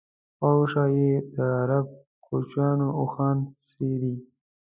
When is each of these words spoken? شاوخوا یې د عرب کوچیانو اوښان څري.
شاوخوا 0.37 0.83
یې 0.97 1.11
د 1.33 1.35
عرب 1.59 1.87
کوچیانو 2.25 2.87
اوښان 2.99 3.37
څري. 3.67 4.13